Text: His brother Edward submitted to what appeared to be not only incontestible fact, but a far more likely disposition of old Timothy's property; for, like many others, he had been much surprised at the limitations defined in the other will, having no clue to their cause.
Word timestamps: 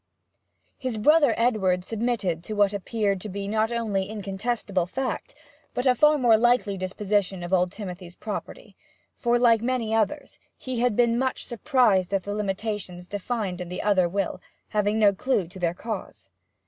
His 0.79 0.97
brother 0.97 1.35
Edward 1.37 1.83
submitted 1.83 2.43
to 2.45 2.55
what 2.55 2.73
appeared 2.73 3.21
to 3.21 3.29
be 3.29 3.47
not 3.47 3.71
only 3.71 4.09
incontestible 4.09 4.87
fact, 4.87 5.35
but 5.75 5.85
a 5.85 5.93
far 5.93 6.17
more 6.17 6.37
likely 6.37 6.75
disposition 6.75 7.43
of 7.43 7.53
old 7.53 7.71
Timothy's 7.71 8.15
property; 8.15 8.75
for, 9.15 9.37
like 9.37 9.61
many 9.61 9.93
others, 9.93 10.39
he 10.57 10.79
had 10.79 10.95
been 10.95 11.19
much 11.19 11.45
surprised 11.45 12.11
at 12.15 12.23
the 12.23 12.33
limitations 12.33 13.07
defined 13.07 13.61
in 13.61 13.69
the 13.69 13.83
other 13.83 14.09
will, 14.09 14.41
having 14.69 14.97
no 14.97 15.13
clue 15.13 15.47
to 15.47 15.59
their 15.59 15.75
cause. 15.75 16.29